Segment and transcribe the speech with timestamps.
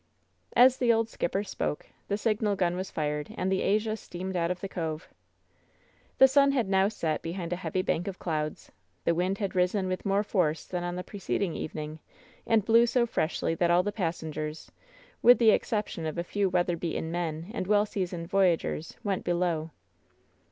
[0.55, 4.49] As the old skipper spoke the signal gun was fired, and the Asia steamed out
[4.49, 5.07] of the cove.
[6.17, 8.71] The sun had now set behind a heavy bank of clouds*
[9.05, 11.99] The wind had, risen with more force than on the pre ceding evening,
[12.47, 14.71] and blew so freshly that all the pas sengers,
[15.21, 19.69] with the exception of a few weather beaten men and well seasoned voyagers, went below.